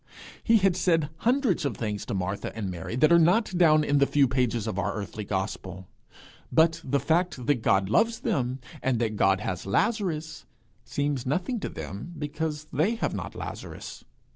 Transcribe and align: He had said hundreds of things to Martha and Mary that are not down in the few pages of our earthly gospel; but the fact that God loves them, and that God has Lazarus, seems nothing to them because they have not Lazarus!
He 0.43 0.57
had 0.57 0.75
said 0.75 1.11
hundreds 1.17 1.63
of 1.63 1.77
things 1.77 2.07
to 2.07 2.15
Martha 2.15 2.51
and 2.57 2.71
Mary 2.71 2.95
that 2.95 3.11
are 3.11 3.19
not 3.19 3.55
down 3.55 3.83
in 3.83 3.99
the 3.99 4.07
few 4.07 4.27
pages 4.27 4.65
of 4.65 4.79
our 4.79 4.95
earthly 4.95 5.23
gospel; 5.23 5.85
but 6.51 6.81
the 6.83 6.99
fact 6.99 7.45
that 7.45 7.61
God 7.61 7.87
loves 7.87 8.21
them, 8.21 8.57
and 8.81 8.97
that 8.97 9.15
God 9.15 9.41
has 9.41 9.67
Lazarus, 9.67 10.47
seems 10.83 11.27
nothing 11.27 11.59
to 11.59 11.69
them 11.69 12.15
because 12.17 12.65
they 12.73 12.95
have 12.95 13.13
not 13.13 13.35
Lazarus! 13.35 14.03